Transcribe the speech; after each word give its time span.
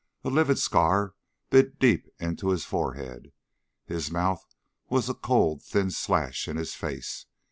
A 0.23 0.29
livid 0.29 0.57
scar 0.57 1.13
bit 1.51 1.77
deep 1.77 2.07
into 2.17 2.49
his 2.49 2.65
forehead; 2.65 3.33
his 3.85 4.09
mouth 4.09 4.43
was 4.89 5.07
a 5.09 5.13
cold 5.13 5.61
thin 5.61 5.91
slash 5.91 6.47
in 6.47 6.57
his 6.57 6.73
face. 6.73 7.27